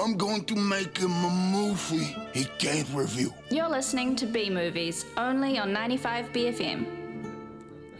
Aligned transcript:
I'm 0.00 0.16
going 0.16 0.44
to 0.44 0.56
make 0.56 0.96
him 0.96 1.12
a 1.12 1.30
movie 1.52 2.16
he 2.32 2.44
can't 2.58 2.88
review. 2.94 3.34
You're 3.50 3.68
listening 3.68 4.16
to 4.16 4.26
B 4.26 4.48
Movies, 4.48 5.04
only 5.18 5.58
on 5.58 5.74
95 5.74 6.32
BFM. 6.32 6.99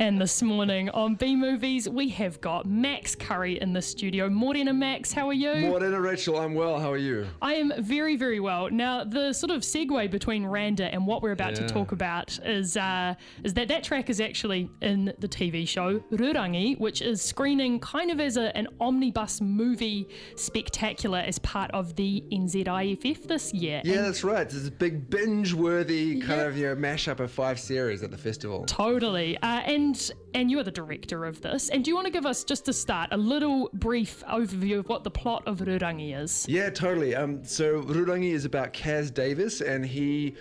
And 0.00 0.18
this 0.18 0.40
morning 0.40 0.88
on 0.90 1.14
B 1.14 1.36
Movies, 1.36 1.86
we 1.86 2.08
have 2.08 2.40
got 2.40 2.64
Max 2.64 3.14
Currie 3.14 3.60
in 3.60 3.74
the 3.74 3.82
studio. 3.82 4.30
Morena 4.30 4.72
Max, 4.72 5.12
how 5.12 5.28
are 5.28 5.34
you? 5.34 5.52
Morena 5.68 6.00
Rachel, 6.00 6.38
I'm 6.38 6.54
well. 6.54 6.80
How 6.80 6.90
are 6.90 6.96
you? 6.96 7.26
I 7.42 7.56
am 7.56 7.70
very, 7.80 8.16
very 8.16 8.40
well. 8.40 8.70
Now, 8.70 9.04
the 9.04 9.34
sort 9.34 9.50
of 9.50 9.60
segue 9.60 10.10
between 10.10 10.46
Randa 10.46 10.84
and 10.86 11.06
what 11.06 11.20
we're 11.22 11.32
about 11.32 11.50
Yeah. 11.50 11.66
to 11.66 11.74
talk 11.74 11.92
about 11.92 12.38
is 12.46 12.78
uh, 12.78 13.14
is 13.44 13.52
that 13.52 13.68
that 13.68 13.84
track 13.84 14.08
is 14.08 14.22
actually 14.22 14.70
in 14.80 15.12
the 15.18 15.28
TV 15.28 15.68
show 15.68 15.98
Rurangi, 16.10 16.80
which 16.80 17.02
is 17.02 17.20
screening 17.20 17.78
kind 17.78 18.10
of 18.10 18.20
as 18.20 18.38
a, 18.38 18.56
an 18.56 18.68
omnibus 18.80 19.42
movie 19.42 20.08
spectacular 20.34 21.18
as 21.18 21.38
part 21.40 21.70
of 21.72 21.94
the 21.96 22.24
NZIFF 22.32 23.24
this 23.28 23.52
year. 23.52 23.82
Yeah, 23.84 23.96
And 23.96 24.06
that's 24.06 24.24
right. 24.24 24.46
It's 24.46 24.66
a 24.66 24.70
big 24.70 25.10
binge-worthy 25.10 26.20
kind 26.20 26.40
Yeah. 26.40 26.46
of 26.46 26.56
you 26.56 26.66
know 26.68 26.76
mashup 26.76 27.20
of 27.20 27.30
five 27.30 27.60
series 27.60 28.02
at 28.02 28.10
the 28.10 28.16
festival. 28.16 28.64
Totally. 28.64 29.36
Uh, 29.42 29.60
and 29.66 29.89
and 30.34 30.50
you 30.50 30.58
are 30.58 30.64
the 30.64 30.70
director 30.70 31.24
of 31.24 31.40
this. 31.40 31.68
And 31.68 31.84
do 31.84 31.90
you 31.90 31.94
want 31.94 32.06
to 32.06 32.12
give 32.12 32.26
us 32.26 32.44
just 32.44 32.64
to 32.66 32.72
start 32.72 33.08
a 33.12 33.16
little 33.16 33.70
brief 33.72 34.22
overview 34.28 34.78
of 34.78 34.88
what 34.88 35.04
the 35.04 35.10
plot 35.10 35.42
of 35.46 35.58
Rurangi 35.58 36.16
is? 36.16 36.46
Yeah, 36.48 36.70
totally. 36.70 37.14
Um, 37.14 37.44
so 37.44 37.82
Rurangi 37.82 38.32
is 38.32 38.44
about 38.44 38.72
Caz 38.72 39.12
Davis, 39.12 39.60
and 39.60 39.84
he 39.84 40.34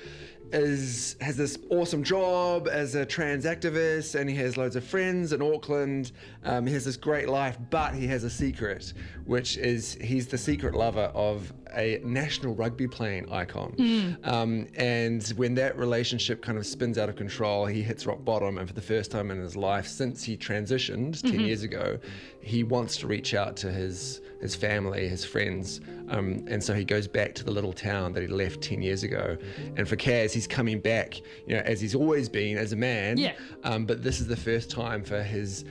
is 0.52 1.16
has 1.22 1.38
this 1.38 1.60
awesome 1.70 2.04
job 2.04 2.68
as 2.68 2.96
a 2.96 3.06
trans 3.06 3.46
activist, 3.46 4.20
and 4.20 4.30
he 4.30 4.36
has 4.38 4.58
loads 4.58 4.76
of 4.76 4.84
friends 4.84 5.34
in 5.34 5.42
Auckland. 5.42 6.12
Um, 6.44 6.66
he 6.66 6.74
has 6.74 6.86
this 6.86 6.98
great 6.98 7.30
life, 7.30 7.58
but 7.70 7.94
he 7.94 8.08
has 8.08 8.24
a 8.24 8.30
secret, 8.30 8.94
which 9.26 9.58
is 9.58 9.98
he's 10.02 10.28
the 10.28 10.38
secret 10.38 10.74
lover 10.74 11.12
of 11.14 11.54
a 11.76 12.00
national 12.04 12.56
rugby 12.56 12.88
playing 12.88 13.32
icon. 13.32 14.18
Um, 14.24 14.68
and 14.76 15.26
when 15.36 15.56
that 15.56 15.78
relationship 15.78 16.42
kind 16.42 16.58
of 16.58 16.66
spins 16.66 16.98
out 16.98 17.10
of 17.10 17.16
control, 17.16 17.66
he 17.66 17.82
hits 17.82 18.06
rock 18.06 18.24
bottom, 18.24 18.58
and 18.58 18.68
for 18.68 18.74
the 18.74 18.82
first 18.82 19.12
time 19.12 19.32
in 19.32 19.40
his 19.40 19.56
life 19.56 19.88
since 19.88 20.24
he 20.24 20.36
transitioned 20.38 21.22
10 21.22 21.40
years 21.42 21.64
ago, 21.64 21.98
he 22.42 22.64
wants 22.64 22.98
to 22.98 23.08
reach 23.08 23.34
out 23.34 23.56
to 23.58 23.72
his 23.72 24.22
his 24.42 24.56
family, 24.56 25.06
his 25.10 25.26
friends, 25.26 25.82
um, 26.08 26.46
and 26.48 26.64
so 26.64 26.74
he 26.74 26.86
goes 26.86 27.08
back 27.10 27.36
to 27.36 27.44
the 27.44 27.52
little 27.52 27.74
town 27.74 28.14
that 28.14 28.22
he 28.22 28.28
left 28.28 28.62
10 28.62 28.82
years 28.82 29.04
ago. 29.04 29.38
And 29.76 29.86
for 29.86 29.98
Caz, 29.98 30.32
he's 30.32 30.48
coming 30.48 30.80
back, 30.80 31.20
you 31.46 31.56
know, 31.56 31.62
as 31.66 31.82
he's 31.82 31.94
always 31.94 32.30
been 32.30 32.58
as 32.58 32.72
a 32.72 32.78
man. 32.78 33.18
Yeah. 33.18 33.34
Um, 33.66 33.86
but 33.86 34.02
this 34.02 34.22
is 34.22 34.28
the 34.28 34.38
first 34.38 34.72
time 34.72 35.04
for 35.04 35.22
his, 35.22 35.66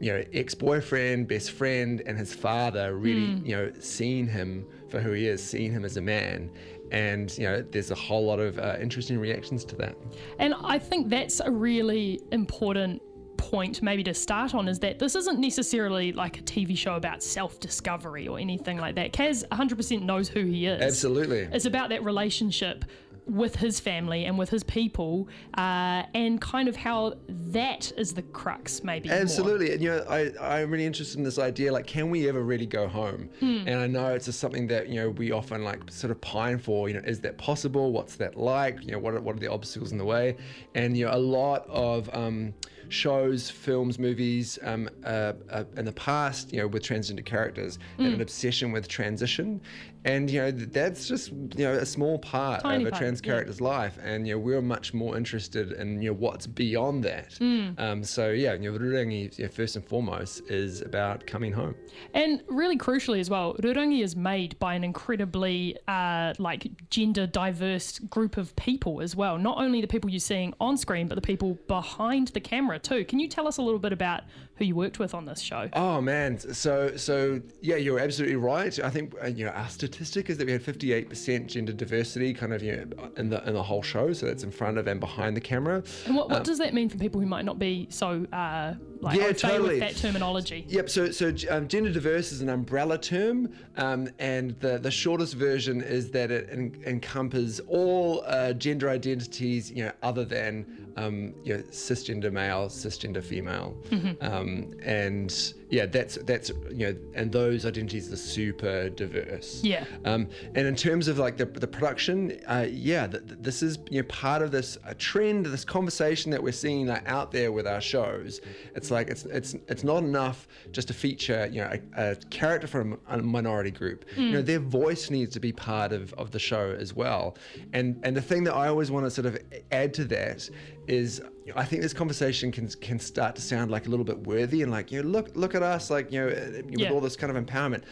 you 0.00 0.10
know, 0.10 0.24
ex-boyfriend, 0.32 1.28
best 1.28 1.50
friend, 1.50 2.02
and 2.06 2.16
his 2.16 2.34
father 2.34 2.96
really, 2.96 3.42
you 3.44 3.54
know, 3.56 3.70
seeing 3.78 4.26
him 4.26 4.66
for 4.94 5.00
who 5.00 5.12
he 5.12 5.26
is, 5.26 5.42
seeing 5.42 5.72
him 5.72 5.84
as 5.84 5.96
a 5.96 6.00
man. 6.00 6.50
And 6.92 7.36
you 7.36 7.44
know, 7.44 7.62
there's 7.62 7.90
a 7.90 7.96
whole 7.96 8.24
lot 8.24 8.38
of 8.38 8.58
uh, 8.58 8.76
interesting 8.80 9.18
reactions 9.18 9.64
to 9.66 9.76
that. 9.76 9.96
And 10.38 10.54
I 10.62 10.78
think 10.78 11.08
that's 11.08 11.40
a 11.40 11.50
really 11.50 12.20
important 12.30 13.02
point 13.36 13.82
maybe 13.82 14.04
to 14.04 14.14
start 14.14 14.54
on 14.54 14.68
is 14.68 14.78
that 14.78 14.98
this 15.00 15.16
isn't 15.16 15.40
necessarily 15.40 16.12
like 16.12 16.38
a 16.38 16.42
TV 16.42 16.78
show 16.78 16.94
about 16.94 17.22
self-discovery 17.22 18.28
or 18.28 18.38
anything 18.38 18.78
like 18.78 18.94
that. 18.94 19.12
Caz 19.12 19.46
100% 19.48 20.02
knows 20.02 20.28
who 20.28 20.44
he 20.44 20.66
is. 20.66 20.80
Absolutely. 20.80 21.48
It's 21.52 21.66
about 21.66 21.88
that 21.88 22.04
relationship 22.04 22.84
with 23.26 23.56
his 23.56 23.80
family 23.80 24.24
and 24.26 24.38
with 24.38 24.50
his 24.50 24.62
people 24.64 25.28
uh, 25.56 26.02
and 26.14 26.40
kind 26.40 26.68
of 26.68 26.76
how 26.76 27.14
that 27.28 27.92
is 27.96 28.12
the 28.12 28.22
crux 28.22 28.84
maybe 28.84 29.08
more. 29.08 29.18
Absolutely, 29.18 29.72
and 29.72 29.82
you 29.82 29.90
know, 29.90 30.04
I 30.08 30.32
I'm 30.40 30.70
really 30.70 30.86
interested 30.86 31.18
in 31.18 31.24
this 31.24 31.38
idea. 31.38 31.72
Like, 31.72 31.86
can 31.86 32.10
we 32.10 32.28
ever 32.28 32.42
really 32.42 32.66
go 32.66 32.86
home? 32.86 33.30
Hmm. 33.40 33.64
And 33.66 33.80
I 33.80 33.86
know 33.86 34.14
it's 34.14 34.26
just 34.26 34.40
something 34.40 34.66
that 34.68 34.88
you 34.88 34.96
know 34.96 35.10
we 35.10 35.32
often 35.32 35.64
like 35.64 35.90
sort 35.90 36.10
of 36.10 36.20
pine 36.20 36.58
for. 36.58 36.88
You 36.88 36.94
know, 36.94 37.02
is 37.06 37.20
that 37.20 37.38
possible? 37.38 37.92
What's 37.92 38.16
that 38.16 38.36
like? 38.36 38.82
You 38.84 38.92
know, 38.92 38.98
what 38.98 39.14
are, 39.14 39.20
what 39.20 39.36
are 39.36 39.40
the 39.40 39.50
obstacles 39.50 39.92
in 39.92 39.98
the 39.98 40.04
way? 40.04 40.36
And 40.74 40.96
you 40.96 41.06
know, 41.06 41.14
a 41.14 41.18
lot 41.18 41.66
of 41.68 42.10
um, 42.14 42.54
shows, 42.88 43.50
films, 43.50 43.98
movies 43.98 44.58
um, 44.62 44.88
uh, 45.04 45.32
uh, 45.50 45.64
in 45.76 45.84
the 45.84 45.92
past, 45.92 46.52
you 46.52 46.60
know, 46.60 46.66
with 46.68 46.82
transgender 46.82 47.24
characters, 47.24 47.78
had 47.98 48.06
Hmm. 48.06 48.14
an 48.14 48.20
obsession 48.20 48.72
with 48.72 48.88
transition, 48.88 49.60
and 50.04 50.30
you 50.30 50.40
know, 50.40 50.50
that's 50.50 51.08
just 51.08 51.30
you 51.32 51.64
know 51.64 51.72
a 51.74 51.86
small 51.86 52.18
part 52.18 52.62
Tiny 52.62 52.82
of 52.84 52.88
a 52.88 52.90
part, 52.90 53.00
trans 53.00 53.20
yeah. 53.22 53.30
character's 53.32 53.60
life, 53.60 53.98
and 54.02 54.26
you 54.28 54.34
know, 54.34 54.38
we're 54.38 54.60
much 54.62 54.92
more 54.94 55.16
interested 55.16 55.72
in 55.72 56.02
you 56.02 56.10
know 56.10 56.16
what's 56.16 56.46
beyond 56.46 57.04
that. 57.04 57.30
Mm. 57.40 57.80
Um, 57.80 58.04
so 58.04 58.30
yeah, 58.30 58.52
you 58.54 58.70
know, 58.72 58.78
Rurangi, 58.78 59.38
you 59.38 59.44
know, 59.44 59.50
first 59.50 59.76
and 59.76 59.84
foremost 59.84 60.42
is 60.50 60.82
about 60.82 61.26
coming 61.26 61.52
home. 61.52 61.74
And 62.12 62.42
really 62.48 62.76
crucially 62.76 63.20
as 63.20 63.30
well, 63.30 63.54
Rurangi 63.62 64.02
is 64.02 64.14
made 64.14 64.58
by 64.58 64.74
an 64.74 64.84
incredibly 64.84 65.76
uh, 65.88 66.34
like 66.38 66.66
gender 66.90 67.26
diverse 67.26 67.98
group 67.98 68.36
of 68.36 68.54
people 68.56 69.00
as 69.00 69.16
well. 69.16 69.38
Not 69.38 69.58
only 69.58 69.80
the 69.80 69.86
people 69.86 70.10
you're 70.10 70.18
seeing 70.20 70.52
on 70.60 70.76
screen, 70.76 71.08
but 71.08 71.14
the 71.14 71.22
people 71.22 71.58
behind 71.68 72.28
the 72.28 72.40
camera 72.40 72.73
too. 72.78 73.04
Can 73.04 73.18
you 73.20 73.28
tell 73.28 73.46
us 73.48 73.58
a 73.58 73.62
little 73.62 73.78
bit 73.78 73.92
about 73.92 74.22
who 74.56 74.64
you 74.64 74.74
worked 74.76 74.98
with 74.98 75.14
on 75.14 75.24
this 75.24 75.40
show? 75.40 75.68
Oh 75.72 76.00
man, 76.00 76.38
so 76.38 76.96
so 76.96 77.40
yeah, 77.60 77.76
you're 77.76 77.98
absolutely 77.98 78.36
right. 78.36 78.78
I 78.78 78.90
think 78.90 79.14
uh, 79.22 79.26
you 79.26 79.44
know 79.46 79.50
our 79.52 79.68
statistic 79.68 80.30
is 80.30 80.38
that 80.38 80.46
we 80.46 80.52
had 80.52 80.62
58% 80.62 81.46
gender 81.46 81.72
diversity, 81.72 82.32
kind 82.34 82.52
of 82.52 82.62
you 82.62 82.76
know 82.96 83.10
in 83.16 83.30
the 83.30 83.46
in 83.48 83.54
the 83.54 83.62
whole 83.62 83.82
show. 83.82 84.12
So 84.12 84.26
that's 84.26 84.44
in 84.44 84.50
front 84.50 84.78
of 84.78 84.86
and 84.86 85.00
behind 85.00 85.36
the 85.36 85.40
camera. 85.40 85.82
And 86.06 86.14
what, 86.16 86.30
what 86.30 86.44
does 86.44 86.58
that 86.58 86.74
mean 86.74 86.88
for 86.88 86.98
people 86.98 87.20
who 87.20 87.26
might 87.26 87.44
not 87.44 87.58
be 87.58 87.86
so 87.90 88.26
uh, 88.32 88.74
like 89.00 89.16
Um, 89.16 89.22
Yeah, 89.22 89.32
totally. 89.32 89.68
with 89.70 89.80
that 89.80 89.96
terminology? 89.96 90.64
Yep. 90.68 90.90
So, 90.90 91.10
so 91.10 91.32
um, 91.50 91.68
gender 91.68 91.90
diverse 91.92 92.32
is 92.32 92.40
an 92.40 92.48
umbrella 92.48 92.98
term, 92.98 93.48
um, 93.76 94.08
and 94.18 94.58
the 94.60 94.78
the 94.78 94.90
shortest 94.90 95.34
version 95.34 95.80
is 95.82 96.10
that 96.12 96.30
it 96.30 96.48
en- 96.50 96.76
encompasses 96.86 97.60
all 97.66 98.22
uh, 98.26 98.52
gender 98.52 98.88
identities, 98.88 99.70
you 99.70 99.84
know, 99.84 99.92
other 100.02 100.24
than 100.24 100.83
um, 100.96 101.34
you 101.44 101.56
know, 101.56 101.62
cisgender 101.70 102.32
male, 102.32 102.68
cisgender 102.68 103.22
female, 103.22 103.76
um, 104.20 104.72
and 104.82 105.54
yeah, 105.74 105.86
that's 105.86 106.14
that's 106.18 106.50
you 106.70 106.86
know, 106.86 106.96
and 107.14 107.32
those 107.32 107.66
identities 107.66 108.12
are 108.12 108.16
super 108.16 108.90
diverse. 108.90 109.60
Yeah. 109.64 109.84
Um, 110.04 110.28
and 110.54 110.68
in 110.68 110.76
terms 110.76 111.08
of 111.08 111.18
like 111.18 111.36
the, 111.36 111.46
the 111.46 111.66
production, 111.66 112.38
uh, 112.46 112.66
yeah, 112.70 113.08
th- 113.08 113.26
th- 113.26 113.38
this 113.40 113.60
is 113.60 113.80
you 113.90 114.00
know 114.00 114.06
part 114.06 114.40
of 114.40 114.52
this 114.52 114.78
uh, 114.86 114.94
trend, 114.98 115.46
this 115.46 115.64
conversation 115.64 116.30
that 116.30 116.40
we're 116.40 116.52
seeing 116.52 116.86
like, 116.86 117.08
out 117.08 117.32
there 117.32 117.50
with 117.50 117.66
our 117.66 117.80
shows. 117.80 118.40
It's 118.76 118.92
like 118.92 119.08
it's 119.08 119.24
it's 119.24 119.54
it's 119.66 119.82
not 119.82 120.04
enough 120.04 120.46
just 120.70 120.86
to 120.88 120.94
feature 120.94 121.48
you 121.50 121.62
know 121.62 121.76
a, 121.96 122.10
a 122.10 122.16
character 122.30 122.68
from 122.68 123.00
a 123.08 123.18
minority 123.18 123.72
group. 123.72 124.04
You 124.16 124.30
know 124.30 124.42
their 124.42 124.60
voice 124.60 125.10
needs 125.10 125.32
to 125.34 125.40
be 125.40 125.52
part 125.52 125.92
of, 125.92 126.12
of 126.14 126.30
the 126.30 126.38
show 126.38 126.76
as 126.78 126.94
well. 126.94 127.36
And 127.72 127.98
and 128.04 128.16
the 128.16 128.22
thing 128.22 128.44
that 128.44 128.54
I 128.54 128.68
always 128.68 128.92
want 128.92 129.06
to 129.06 129.10
sort 129.10 129.26
of 129.26 129.38
add 129.72 129.92
to 129.94 130.04
that 130.04 130.48
is 130.86 131.20
I 131.54 131.64
think 131.64 131.82
this 131.82 131.92
conversation 131.92 132.50
can 132.52 132.68
can 132.68 132.98
start 132.98 133.36
to 133.36 133.42
sound 133.42 133.70
like 133.70 133.86
a 133.86 133.90
little 133.90 134.04
bit 134.04 134.26
worthy 134.26 134.62
and 134.62 134.70
like 134.72 134.90
you 134.90 135.02
know 135.02 135.08
look 135.08 135.34
look 135.36 135.54
at 135.54 135.62
us 135.62 135.90
like 135.90 136.10
you 136.12 136.20
know 136.20 136.26
with 136.26 136.64
Yeah. 136.80 136.90
all 136.90 137.00
this 137.00 137.16
kind 137.16 137.34
of 137.36 137.44
empowerment, 137.44 137.82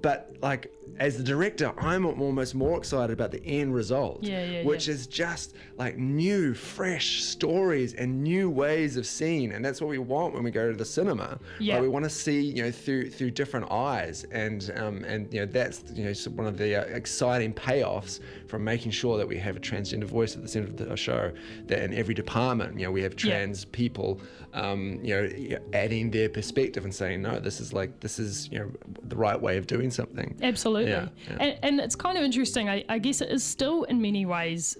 but 0.00 0.34
like 0.40 0.72
as 0.98 1.16
the 1.16 1.22
director, 1.22 1.72
I'm 1.78 2.04
almost 2.04 2.54
more 2.54 2.76
excited 2.76 3.12
about 3.12 3.30
the 3.30 3.42
end 3.46 3.74
result, 3.74 4.22
Yeah, 4.22 4.44
yeah, 4.44 4.64
which 4.64 4.88
is 4.88 5.06
just 5.06 5.54
like 5.78 5.96
new, 5.96 6.52
fresh 6.54 7.22
stories 7.22 7.94
and 7.94 8.22
new 8.22 8.50
ways 8.50 8.96
of 8.96 9.06
seeing, 9.06 9.52
and 9.52 9.64
that's 9.64 9.80
what 9.80 9.88
we 9.88 9.98
want 9.98 10.34
when 10.34 10.42
we 10.42 10.50
go 10.50 10.70
to 10.70 10.76
the 10.76 10.84
cinema. 10.84 11.38
Yeah. 11.60 11.74
Like, 11.74 11.82
we 11.82 11.88
want 11.88 12.04
to 12.04 12.10
see 12.10 12.40
you 12.40 12.62
know 12.64 12.70
through 12.70 13.10
through 13.10 13.30
different 13.32 13.70
eyes, 13.70 14.24
and 14.32 14.70
um, 14.76 15.04
and 15.04 15.32
you 15.32 15.40
know 15.40 15.46
that's 15.46 15.84
you 15.94 16.04
know 16.04 16.12
one 16.34 16.46
of 16.46 16.56
the 16.58 16.76
uh, 16.76 16.96
exciting 16.96 17.52
payoffs 17.54 18.20
from 18.46 18.64
making 18.64 18.90
sure 18.92 19.16
that 19.18 19.26
we 19.28 19.38
have 19.38 19.56
a 19.56 19.60
transgender 19.60 20.04
voice 20.04 20.34
at 20.36 20.42
the 20.42 20.48
center 20.48 20.66
of 20.68 20.76
the 20.76 20.96
show. 20.96 21.30
That 21.66 21.82
in 21.82 21.94
every 21.94 22.14
department, 22.14 22.78
you 22.78 22.86
know, 22.86 22.92
we 22.92 23.01
have 23.02 23.12
Yeah. 23.14 23.30
trans 23.30 23.64
people, 23.64 24.20
um, 24.52 25.00
you 25.02 25.14
know, 25.14 25.58
adding 25.72 26.10
their 26.10 26.28
perspective 26.28 26.84
and 26.84 26.94
saying, 26.94 27.22
no, 27.22 27.38
this 27.38 27.60
is 27.60 27.72
like 27.72 28.00
this 28.00 28.18
is 28.18 28.48
you 28.50 28.58
know 28.58 28.70
the 29.02 29.16
right 29.16 29.40
way 29.40 29.56
of 29.56 29.66
doing 29.66 29.90
something. 29.90 30.36
Absolutely. 30.42 30.90
Yeah, 30.90 31.08
yeah. 31.28 31.36
And, 31.40 31.58
and 31.62 31.80
it's 31.80 31.96
kind 31.96 32.16
of 32.18 32.24
interesting. 32.24 32.68
I, 32.68 32.84
I 32.88 32.98
guess 32.98 33.20
it 33.20 33.30
is 33.30 33.42
still, 33.44 33.84
in 33.84 34.00
many 34.00 34.26
ways, 34.26 34.76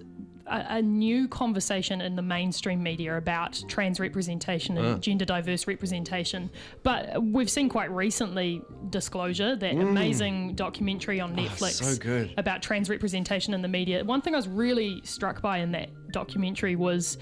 a, 0.47 0.83
new 0.83 1.29
conversation 1.29 2.01
in 2.01 2.17
the 2.17 2.23
mainstream 2.23 2.83
media 2.83 3.17
about 3.17 3.63
trans 3.69 4.01
representation 4.01 4.77
and 4.77 5.01
gender 5.03 5.25
diverse 5.25 5.67
representation. 5.67 6.51
But 6.83 7.23
we've 7.23 7.51
seen 7.51 7.69
quite 7.69 7.91
recently 7.91 8.61
Disclosure, 8.91 9.57
that 9.57 9.75
amazing 9.75 10.55
documentary 10.55 11.21
on 11.21 11.35
Netflix 11.35 11.83
so 11.83 11.97
good. 11.97 12.35
about 12.37 12.61
trans 12.63 12.91
representation 12.91 13.55
in 13.55 13.63
the 13.63 13.69
media. 13.69 14.05
One 14.05 14.21
thing 14.21 14.35
I 14.35 14.37
was 14.37 14.49
really 14.49 15.01
struck 15.05 15.41
by 15.41 15.59
in 15.59 15.73
that 15.73 15.89
documentary 16.13 16.77
was, 16.77 17.19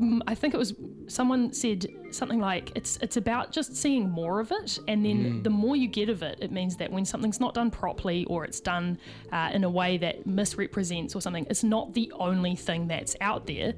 mm, 0.00 0.20
I 0.26 0.34
think 0.34 0.54
it 0.54 0.58
was 0.58 0.74
someone 1.06 1.52
said 1.52 1.86
something 2.10 2.38
like 2.38 2.70
it's 2.76 2.96
it's 3.02 3.16
about 3.16 3.50
just 3.50 3.74
seeing 3.76 4.08
more 4.08 4.38
of 4.40 4.52
it, 4.52 4.78
and 4.88 5.04
then 5.04 5.42
the 5.42 5.50
more 5.50 5.74
you 5.76 5.88
get 5.88 6.08
of 6.08 6.22
it, 6.22 6.38
it 6.40 6.52
means 6.52 6.76
that 6.76 6.90
when 6.92 7.04
something's 7.04 7.40
not 7.40 7.54
done 7.54 7.70
properly 7.70 8.24
or 8.26 8.44
it's 8.44 8.60
done 8.60 8.98
uh, 9.32 9.50
in 9.52 9.64
a 9.64 9.70
way 9.70 9.96
that 9.98 10.26
misrepresents 10.26 11.14
or 11.14 11.20
something, 11.20 11.46
it's 11.50 11.64
not 11.64 11.92
the 11.94 12.12
only 12.18 12.54
thing 12.54 12.86
that's 12.88 13.16
out 13.20 13.46
there, 13.46 13.74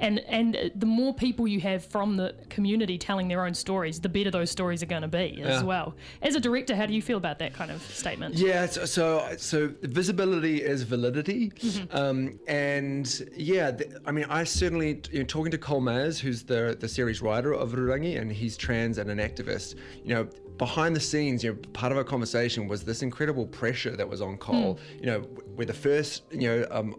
and 0.00 0.18
and 0.20 0.70
the 0.74 0.86
more 0.86 1.14
people 1.14 1.46
you 1.46 1.60
have 1.60 1.84
from 1.84 2.16
the 2.16 2.34
community 2.48 2.98
telling 2.98 3.28
their 3.28 3.44
own 3.44 3.54
stories, 3.54 4.00
the 4.00 4.08
better 4.08 4.30
those 4.30 4.50
stories 4.50 4.82
are 4.82 4.86
going 4.86 5.02
to 5.02 5.08
be 5.08 5.40
as 5.42 5.60
Yeah. 5.60 5.62
well. 5.62 5.94
As 6.22 6.34
a 6.34 6.40
director, 6.40 6.74
how 6.76 6.86
do 6.86 6.94
you 6.94 7.02
feel 7.02 7.18
about 7.18 7.38
that 7.38 7.52
kind 7.54 7.70
of 7.70 7.82
statement? 7.82 8.34
Yeah, 8.36 8.66
so 8.66 8.84
so, 8.84 9.34
so 9.38 9.72
visibility 9.82 10.62
is 10.62 10.82
validity, 10.82 11.52
um, 11.92 12.38
and 12.48 13.06
yeah, 13.36 13.70
th- 13.70 13.90
I 14.04 14.12
mean, 14.12 14.26
I 14.28 14.44
certainly 14.44 15.00
you 15.10 15.20
know, 15.20 15.24
talking 15.24 15.50
to 15.50 15.58
Cole 15.58 15.80
Meyers, 15.80 16.20
who's 16.20 16.42
the 16.42 16.76
the 16.78 16.88
series 16.88 17.22
writer 17.22 17.52
of 17.52 17.72
Rurangi, 17.72 18.20
and 18.20 18.30
he's 18.32 18.56
trans 18.56 18.98
and 18.98 19.10
an 19.10 19.18
activist. 19.18 19.76
You 20.04 20.14
know, 20.14 20.28
behind 20.58 20.96
the 20.96 21.00
scenes, 21.00 21.44
you 21.44 21.52
know, 21.52 21.58
part 21.72 21.92
of 21.92 21.98
our 21.98 22.04
conversation 22.04 22.66
was 22.66 22.82
this 22.84 23.02
incredible 23.02 23.46
pressure 23.46 23.94
that 23.96 24.08
was 24.08 24.22
on 24.22 24.38
Cole. 24.38 24.78
You 25.00 25.06
know, 25.06 25.24
we're 25.56 25.66
the 25.66 25.72
first 25.72 26.22
you 26.30 26.48
know 26.48 26.66
um, 26.70 26.94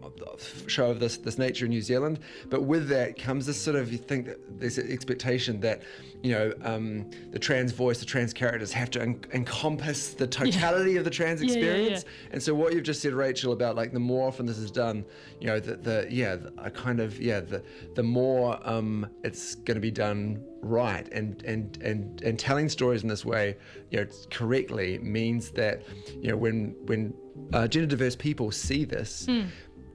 show 0.66 0.90
of 0.90 1.00
this 1.00 1.16
this 1.18 1.38
nature 1.38 1.64
in 1.64 1.70
New 1.70 1.82
Zealand, 1.82 2.20
but 2.48 2.62
with 2.62 2.88
that 2.88 3.18
comes 3.18 3.46
this 3.46 3.60
sort 3.60 3.76
of 3.76 3.90
you 3.92 3.98
think 3.98 4.26
that 4.26 4.60
there's 4.60 4.78
an 4.78 4.90
expectation 4.90 5.60
that 5.60 5.82
you 6.22 6.32
know 6.32 6.52
um, 6.62 7.08
the 7.30 7.38
trans 7.38 7.72
voice, 7.72 7.98
the 8.00 8.06
trans 8.06 8.32
characters 8.32 8.72
have 8.72 8.90
to 8.90 9.02
en- 9.02 9.20
encompass 9.32 10.14
the 10.14 10.26
totality 10.26 10.96
of 10.96 11.04
the 11.04 11.10
trans 11.10 11.42
Yeah, 11.42 11.48
yeah, 11.48 11.54
yeah. 11.54 11.66
experience. 11.70 12.04
And 12.32 12.42
so 12.42 12.54
what 12.54 12.74
you've 12.74 12.84
just 12.84 13.02
said, 13.02 13.12
Rachel, 13.12 13.52
about 13.52 13.76
like 13.76 13.92
the 13.92 14.00
more 14.00 14.26
often 14.26 14.46
this 14.46 14.58
is 14.58 14.70
done, 14.70 15.04
you 15.40 15.46
know, 15.48 15.60
the, 15.60 15.76
the 15.76 16.06
yeah, 16.10 16.36
the, 16.36 16.52
I 16.58 16.70
kind 16.70 17.00
of 17.00 17.20
yeah, 17.20 17.40
the 17.40 17.62
the 17.94 18.02
more 18.02 18.58
um, 18.68 19.06
it's 19.24 19.54
going 19.56 19.76
to 19.76 19.80
be 19.80 19.90
done 19.90 20.44
right, 20.60 21.08
and 21.12 21.42
and 21.44 21.76
and 21.82 22.22
and 22.22 22.38
telling 22.38 22.68
stories 22.68 23.02
in 23.02 23.08
this 23.08 23.24
way, 23.24 23.56
you 23.90 24.00
know, 24.00 24.06
correctly 24.30 24.98
means 24.98 25.50
that 25.52 25.82
you 26.20 26.30
know 26.30 26.36
when 26.36 26.74
when 26.86 27.14
uh, 27.52 27.66
gender 27.68 27.86
diverse 27.86 28.16
people 28.16 28.50
see 28.50 28.84
this. 28.84 29.26
Hmm. 29.26 29.42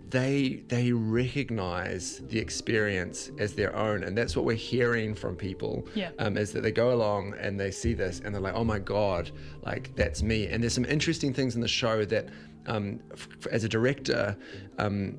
They 0.10 0.64
they 0.68 0.92
recognize 0.92 2.22
the 2.28 2.38
experience 2.38 3.32
as 3.40 3.56
their 3.56 3.76
own, 3.76 4.04
and 4.04 4.16
that's 4.16 4.36
what 4.36 4.46
we're 4.46 4.54
hearing 4.56 5.16
from 5.16 5.36
people. 5.36 5.88
Yeah. 5.96 6.12
Um, 6.20 6.38
is 6.38 6.52
that 6.52 6.62
they 6.62 6.72
go 6.72 6.94
along 6.94 7.34
and 7.40 7.60
they 7.60 7.72
see 7.72 7.96
this 7.96 8.22
and 8.24 8.34
they're 8.34 8.42
like, 8.42 8.54
oh 8.54 8.64
my 8.64 8.78
god, 8.78 9.32
like 9.64 9.96
that's 9.96 10.22
me. 10.22 10.46
And 10.46 10.62
there's 10.62 10.74
some 10.74 10.86
interesting 10.86 11.34
things 11.34 11.56
in 11.56 11.62
the 11.62 11.68
show 11.68 12.06
that, 12.06 12.30
um, 12.68 13.00
f- 13.12 13.48
as 13.52 13.64
a 13.64 13.70
director, 13.70 14.38
um, 14.78 15.18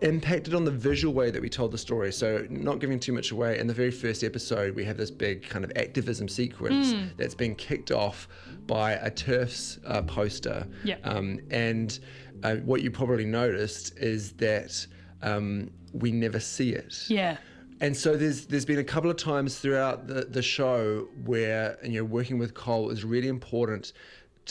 impacted 0.00 0.54
on 0.54 0.64
the 0.64 0.70
visual 0.70 1.14
way 1.14 1.30
that 1.30 1.40
we 1.40 1.48
told 1.48 1.72
the 1.72 1.78
story. 1.78 2.12
So, 2.12 2.46
not 2.50 2.78
giving 2.80 2.98
too 2.98 3.12
much 3.12 3.30
away, 3.30 3.58
in 3.58 3.66
the 3.66 3.74
very 3.74 3.90
first 3.90 4.24
episode, 4.24 4.74
we 4.74 4.84
have 4.84 4.96
this 4.96 5.10
big 5.10 5.48
kind 5.48 5.64
of 5.64 5.72
activism 5.76 6.28
sequence 6.28 6.94
that's 7.16 7.34
been 7.34 7.54
kicked 7.54 7.90
off 7.90 8.28
by 8.66 8.92
a 8.92 9.10
TERFs 9.10 9.78
uh, 9.86 10.02
poster. 10.02 10.66
Yeah. 10.84 10.96
Um, 11.04 11.40
and 11.50 11.98
uh, 12.42 12.56
what 12.56 12.82
you 12.82 12.90
probably 12.90 13.24
noticed 13.24 13.96
is 13.98 14.32
that 14.34 14.86
um, 15.22 15.70
we 15.92 16.12
never 16.12 16.40
see 16.40 16.72
it. 16.72 17.04
Yeah. 17.08 17.36
And 17.80 17.96
so 17.96 18.16
there's 18.16 18.46
there's 18.46 18.66
been 18.66 18.78
a 18.78 18.84
couple 18.84 19.10
of 19.10 19.16
times 19.16 19.58
throughout 19.58 20.06
the, 20.06 20.26
the 20.26 20.42
show 20.42 21.08
where 21.24 21.78
you 21.82 21.98
know 21.98 22.04
working 22.04 22.38
with 22.38 22.52
Cole 22.52 22.90
is 22.90 23.04
really 23.04 23.28
important 23.28 23.94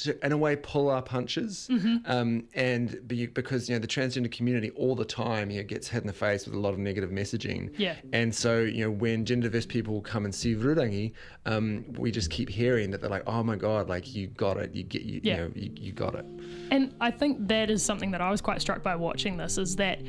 to 0.04 0.26
in 0.26 0.32
a 0.32 0.38
way 0.38 0.56
pull 0.56 0.90
our 0.90 1.02
punches 1.02 1.68
Mm-hmm. 1.72 1.98
um, 2.06 2.44
and 2.54 3.00
be, 3.08 3.28
because 3.28 3.68
you 3.70 3.76
know 3.76 3.80
the 3.80 3.88
transgender 3.88 4.32
community 4.32 4.70
all 4.72 4.96
the 4.96 5.06
time 5.06 5.50
you 5.52 5.58
know, 5.62 5.68
gets 5.68 5.88
hit 5.88 6.02
in 6.02 6.08
the 6.08 6.14
face 6.14 6.46
with 6.46 6.56
a 6.56 6.60
lot 6.60 6.74
of 6.74 6.80
negative 6.80 7.10
messaging 7.10 7.72
Yeah. 7.78 7.96
and 8.14 8.34
so 8.34 8.62
you 8.62 8.84
know 8.86 8.92
when 8.92 9.26
gender 9.26 9.48
diverse 9.50 9.66
people 9.66 10.02
come 10.02 10.26
and 10.26 10.34
see 10.34 10.56
Rurangi 10.56 11.14
um, 11.46 11.86
we 11.98 12.12
just 12.12 12.30
keep 12.30 12.50
hearing 12.50 12.92
that 12.92 13.02
they're 13.02 13.10
like 13.10 13.24
oh 13.28 13.44
my 13.44 13.56
god 13.56 13.90
like 13.90 14.14
you 14.16 14.28
got 14.28 14.58
it 14.58 14.74
you 14.74 14.84
get 14.84 15.04
you, 15.04 15.22
Yeah. 15.24 15.36
you 15.36 15.42
know 15.44 15.52
you, 15.56 15.72
you 15.76 15.92
got 15.92 16.16
it 16.16 16.26
And 16.72 16.94
I 17.02 17.12
think 17.12 17.48
that 17.48 17.70
is 17.70 17.84
something 17.84 18.12
that 18.12 18.22
I 18.22 18.30
was 18.32 18.42
quite 18.42 18.62
struck 18.62 18.84
by 18.84 18.96
watching 18.96 19.38
this 19.38 19.58
is 19.58 19.76
that 19.78 20.02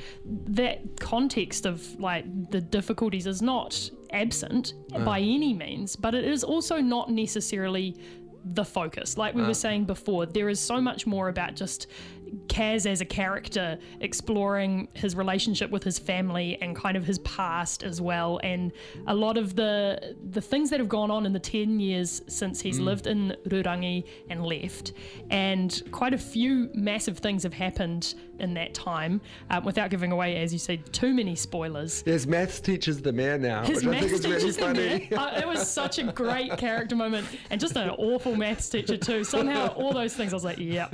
that 0.48 1.00
context 1.00 1.66
of 1.66 1.98
like 2.00 2.24
the 2.50 2.60
difficulties 2.60 3.26
is 3.26 3.40
not 3.42 3.90
absent 4.12 4.74
by 5.04 5.20
any 5.20 5.54
means, 5.54 5.94
but 5.94 6.14
it 6.16 6.24
is 6.24 6.42
also 6.42 6.78
not 6.80 7.10
necessarily 7.10 7.96
the 8.44 8.64
focus. 8.64 9.16
Like 9.16 9.34
we 9.34 9.42
were 9.42 9.50
uh. 9.50 9.54
saying 9.54 9.84
before, 9.84 10.26
there 10.26 10.48
is 10.48 10.60
so 10.60 10.80
much 10.80 11.06
more 11.06 11.28
about 11.28 11.54
just 11.54 11.86
Caz 12.46 12.86
as 12.86 13.00
a 13.00 13.04
character 13.04 13.78
exploring 14.00 14.88
his 14.94 15.14
relationship 15.14 15.70
with 15.70 15.82
his 15.82 15.98
family 15.98 16.58
and 16.60 16.76
kind 16.76 16.96
of 16.96 17.04
his 17.04 17.18
past 17.20 17.82
as 17.82 18.00
well 18.00 18.40
and 18.42 18.72
a 19.06 19.14
lot 19.14 19.36
of 19.36 19.56
the 19.56 20.16
the 20.30 20.40
things 20.40 20.70
that 20.70 20.80
have 20.80 20.88
gone 20.88 21.10
on 21.10 21.26
in 21.26 21.32
the 21.32 21.38
10 21.38 21.80
years 21.80 22.22
since 22.26 22.60
he's 22.60 22.78
lived 22.78 23.06
in 23.06 23.36
Rurangi 23.46 24.04
and 24.28 24.44
left 24.44 24.92
and 25.30 25.82
quite 25.90 26.14
a 26.14 26.18
few 26.18 26.70
massive 26.74 27.18
things 27.18 27.42
have 27.42 27.54
happened 27.54 28.14
in 28.38 28.54
that 28.54 28.74
time 28.74 29.20
um, 29.50 29.64
without 29.64 29.90
giving 29.90 30.12
away 30.12 30.36
as 30.36 30.52
you 30.52 30.58
said 30.58 30.92
too 30.92 31.12
many 31.12 31.36
spoilers 31.36 32.02
there's 32.02 32.26
maths 32.26 32.60
teachers 32.60 33.00
the 33.02 33.12
mayor 33.12 33.38
now 33.38 33.62
his 33.64 33.84
which 33.84 33.96
I 33.96 34.00
think 34.00 34.12
maths 34.12 34.24
is 34.24 34.24
really 34.24 34.40
teacher's 34.40 34.56
in 34.56 34.62
funny. 34.62 35.12
Uh, 35.12 35.40
it 35.40 35.46
was 35.46 35.68
such 35.68 35.98
a 35.98 36.04
great 36.04 36.56
character 36.56 36.96
moment, 36.96 37.26
and 37.50 37.60
just 37.60 37.76
an 37.76 37.90
awful 37.90 38.36
maths 38.36 38.68
teacher 38.68 38.96
too. 38.96 39.24
Somehow, 39.24 39.68
all 39.68 39.92
those 39.92 40.14
things, 40.14 40.32
I 40.32 40.36
was 40.36 40.44
like, 40.44 40.58
yeah, 40.58 40.88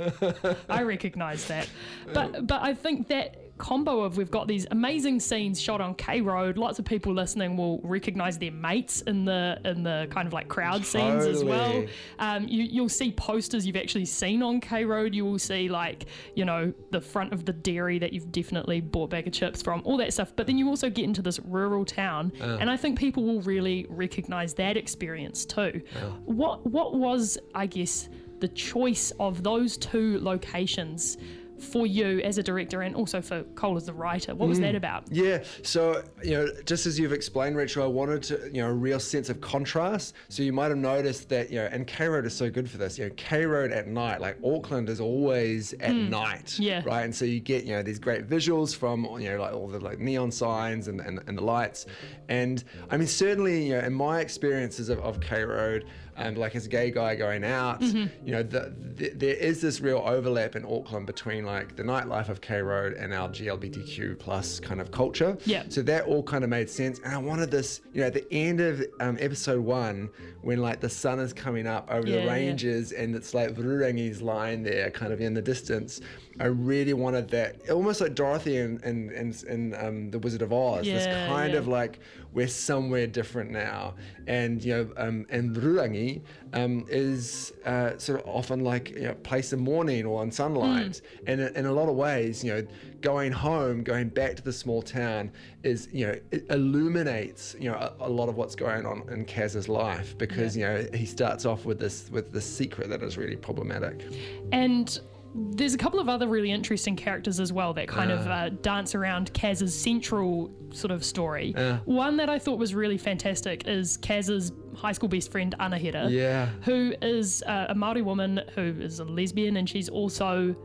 I 0.69 0.83
recognise 0.83 1.26
that. 1.35 1.69
But 2.13 2.47
but 2.47 2.61
I 2.61 2.73
think 2.73 3.07
that 3.09 3.47
combo 3.57 4.01
of 4.01 4.17
we've 4.17 4.31
got 4.31 4.47
these 4.47 4.67
amazing 4.71 5.19
scenes 5.19 5.59
shot 5.59 5.81
on 5.81 5.95
K 5.95 6.21
Road. 6.21 6.57
Lots 6.57 6.79
of 6.79 6.85
people 6.85 7.13
listening 7.13 7.57
will 7.57 7.79
recognise 7.83 8.37
their 8.37 8.51
mates 8.51 9.01
in 9.01 9.25
the 9.25 9.59
in 9.65 9.83
the 9.83 10.07
kind 10.09 10.27
of 10.27 10.33
like 10.33 10.47
crowd 10.47 10.85
scenes 10.85 11.25
as 11.25 11.43
well. 11.43 11.85
Um, 12.19 12.47
you, 12.47 12.63
you'll 12.63 12.89
see 12.89 13.11
posters 13.11 13.65
you've 13.65 13.75
actually 13.75 14.05
seen 14.05 14.43
on 14.43 14.61
K 14.61 14.85
Road. 14.85 15.13
You 15.13 15.25
will 15.25 15.39
see 15.39 15.69
like 15.69 16.05
you 16.35 16.45
know 16.45 16.73
the 16.91 17.01
front 17.01 17.33
of 17.33 17.45
the 17.45 17.53
dairy 17.53 17.99
that 17.99 18.13
you've 18.13 18.31
definitely 18.31 18.81
bought 18.81 19.09
bag 19.09 19.27
of 19.27 19.33
chips 19.33 19.61
from, 19.61 19.81
all 19.85 19.97
that 19.97 20.13
stuff. 20.13 20.33
But 20.35 20.47
then 20.47 20.57
you 20.57 20.67
also 20.67 20.89
get 20.89 21.05
into 21.05 21.21
this 21.21 21.39
rural 21.39 21.85
town, 21.85 22.31
and 22.39 22.69
I 22.69 22.77
think 22.77 22.97
people 22.97 23.23
will 23.23 23.41
really 23.41 23.85
recognise 23.89 24.53
that 24.55 24.77
experience 24.77 25.45
too. 25.45 25.81
What 26.25 26.65
what 26.65 26.95
was 26.95 27.37
I 27.53 27.65
guess 27.65 28.09
the 28.39 28.47
choice 28.49 29.11
of 29.19 29.43
those 29.43 29.77
two 29.77 30.19
locations? 30.19 31.17
For 31.59 31.87
you 31.87 32.19
as 32.19 32.37
a 32.37 32.43
director, 32.43 32.83
and 32.83 32.95
also 32.95 33.19
for 33.19 33.41
Cole 33.55 33.77
as 33.77 33.87
the 33.87 33.93
writer, 33.93 34.35
what 34.35 34.47
was 34.47 34.59
that 34.59 34.75
about? 34.75 35.05
Yeah, 35.09 35.43
so 35.63 36.03
you 36.23 36.33
know, 36.37 36.47
just 36.67 36.85
as 36.85 36.99
you've 36.99 37.13
explained, 37.13 37.57
Rachel, 37.57 37.83
I 37.83 37.87
wanted 37.87 38.21
to, 38.29 38.47
you 38.53 38.61
know, 38.61 38.67
a 38.67 38.73
real 38.73 38.99
sense 38.99 39.29
of 39.31 39.41
contrast. 39.41 40.13
So 40.29 40.43
you 40.43 40.53
might 40.53 40.67
have 40.67 40.77
noticed 40.77 41.29
that, 41.29 41.49
you 41.49 41.55
know, 41.55 41.65
and 41.71 41.87
K 41.87 42.09
Road 42.09 42.27
is 42.27 42.35
so 42.35 42.47
good 42.51 42.69
for 42.69 42.77
this. 42.77 42.99
You 42.99 43.05
know, 43.05 43.11
K 43.17 43.47
Road 43.47 43.71
at 43.71 43.87
night, 43.87 44.21
like 44.21 44.37
Auckland 44.45 44.87
is 44.87 44.99
always 45.01 45.73
at 45.79 45.95
night, 45.95 46.53
Hmm. 46.57 46.61
Yeah. 46.61 46.83
right? 46.85 47.01
And 47.05 47.15
so 47.15 47.25
you 47.25 47.39
get, 47.39 47.63
you 47.63 47.71
know, 47.71 47.81
these 47.81 47.97
great 47.97 48.29
visuals 48.29 48.75
from, 48.75 49.05
you 49.19 49.31
know, 49.31 49.41
like 49.41 49.55
all 49.55 49.67
the 49.67 49.79
like 49.79 49.97
neon 49.97 50.29
signs 50.29 50.87
and 50.89 51.01
and, 51.01 51.21
and 51.25 51.35
the 51.39 51.43
lights. 51.43 51.87
And 52.29 52.63
I 52.91 52.97
mean, 52.97 53.07
certainly, 53.07 53.69
you 53.69 53.73
know, 53.73 53.79
in 53.79 53.95
my 53.95 54.19
experiences 54.19 54.89
of, 54.89 54.99
of 54.99 55.19
K 55.21 55.43
Road, 55.43 55.85
um, 56.17 56.35
like 56.35 56.55
as 56.55 56.65
a 56.65 56.69
gay 56.69 56.91
guy 56.91 57.15
going 57.15 57.43
out, 57.43 57.79
Mm-hmm. 57.81 58.25
you 58.27 58.31
know, 58.33 58.43
the, 58.43 58.73
the, 58.95 59.09
there 59.09 59.35
is 59.35 59.61
this 59.61 59.79
real 59.81 59.99
overlap 60.05 60.55
in 60.55 60.65
Auckland 60.65 61.05
between 61.05 61.45
like 61.45 61.75
the 61.75 61.83
nightlife 61.83 62.29
of 62.29 62.41
K 62.41 62.61
Road 62.61 62.93
and 62.93 63.13
our 63.13 63.29
GLBTQ 63.29 64.17
plus 64.19 64.59
kind 64.59 64.81
of 64.81 64.91
culture. 64.91 65.37
Yeah. 65.45 65.63
So 65.69 65.81
that 65.83 66.05
all 66.05 66.23
kind 66.23 66.43
of 66.43 66.49
made 66.49 66.69
sense. 66.69 66.99
And 67.03 67.13
I 67.13 67.17
wanted 67.17 67.51
this, 67.51 67.81
you 67.93 68.01
know, 68.01 68.07
at 68.07 68.13
the 68.13 68.25
end 68.33 68.59
of 68.61 68.83
um, 68.99 69.17
episode 69.19 69.61
one, 69.63 70.09
when 70.41 70.59
like 70.61 70.79
the 70.79 70.89
sun 70.89 71.19
is 71.19 71.33
coming 71.33 71.67
up 71.67 71.87
over 71.91 72.07
Yeah, 72.07 72.17
the 72.17 72.21
yeah. 72.23 72.31
ranges 72.31 72.91
and 72.91 73.15
it's 73.15 73.33
like 73.33 73.53
Rurangi's 73.55 74.21
lying 74.21 74.63
there 74.63 74.89
kind 74.91 75.11
of 75.13 75.21
in 75.21 75.33
the 75.33 75.41
distance. 75.41 76.01
I 76.39 76.45
really 76.45 76.93
wanted 76.93 77.29
that, 77.29 77.69
almost 77.69 78.01
like 78.01 78.15
Dorothy 78.15 78.57
in, 78.57 78.79
in, 78.83 79.11
in, 79.11 79.35
in 79.47 79.75
um, 79.75 80.11
The 80.11 80.19
Wizard 80.19 80.41
of 80.41 80.53
Oz. 80.53 80.85
this 80.85 81.05
kind 81.27 81.53
yeah. 81.53 81.59
of 81.59 81.67
like, 81.67 81.99
we're 82.33 82.47
somewhere 82.47 83.07
different 83.07 83.49
now. 83.51 83.95
And, 84.27 84.63
you 84.63 84.73
know, 84.75 84.89
um, 84.97 85.25
and 85.29 85.55
Rurangi 85.55 86.21
um, 86.53 86.85
is 86.89 87.53
uh, 87.65 87.97
sort 87.97 88.21
of 88.21 88.27
often 88.27 88.63
like 88.63 88.91
you 88.91 89.01
know, 89.01 89.13
place 89.15 89.53
of 89.53 89.59
mourning 89.59 90.05
or 90.05 90.21
on 90.21 90.31
sunlight. 90.31 91.01
Hmm. 91.19 91.29
And 91.29 91.41
in- 91.41 91.55
in 91.57 91.65
a 91.65 91.71
lot 91.71 91.89
of 91.89 91.95
ways, 91.95 92.43
you 92.43 92.53
know, 92.53 92.67
going 93.01 93.31
home, 93.31 93.83
going 93.83 94.09
back 94.09 94.35
to 94.35 94.43
the 94.43 94.53
small 94.53 94.81
town 94.81 95.31
is, 95.63 95.87
you 95.91 96.05
know, 96.05 96.15
it 96.31 96.45
illuminates, 96.49 97.55
you 97.59 97.71
know, 97.71 97.77
a, 97.77 97.93
a 98.01 98.09
lot 98.09 98.29
of 98.29 98.35
what's 98.35 98.55
going 98.55 98.85
on 98.85 99.07
in 99.09 99.25
Caz's 99.25 99.67
life 99.67 100.17
because, 100.17 100.55
you 100.55 100.65
know, 100.65 100.87
he 100.93 101.05
starts 101.05 101.45
off 101.45 101.65
with 101.65 101.79
this 101.79 102.09
with 102.11 102.31
this 102.31 102.45
secret 102.45 102.89
that 102.89 103.01
is 103.01 103.17
really 103.17 103.35
problematic. 103.35 104.05
And 104.51 104.99
there's 105.39 105.73
a 105.73 105.77
couple 105.77 105.99
of 105.99 106.09
other 106.09 106.27
really 106.27 106.51
interesting 106.51 106.95
characters 106.95 107.39
as 107.39 107.53
well 107.53 107.73
that 107.75 107.87
kind 107.87 108.11
of 108.11 108.25
uh, 108.27 108.49
dance 108.49 108.95
around 108.95 109.31
Caz's 109.33 109.79
central 109.79 110.51
sort 110.71 110.91
of 110.91 111.03
story. 111.05 111.53
One 111.85 112.17
that 112.17 112.29
I 112.29 112.39
thought 112.39 112.57
was 112.57 112.73
really 112.73 112.97
fantastic 112.97 113.67
is 113.67 113.97
Caz's 113.97 114.51
high 114.75 114.91
school 114.93 115.09
best 115.09 115.31
friend 115.31 115.53
Anahera, 115.59 116.09
Yeah. 116.09 116.47
who 116.63 116.93
is 117.01 117.43
uh, 117.45 117.67
a 117.69 117.75
Maori 117.75 118.01
woman 118.01 118.41
who 118.55 118.61
is 118.79 118.99
a 118.99 119.03
lesbian 119.05 119.57
and 119.57 119.69
she's 119.69 119.89
also 119.89 120.55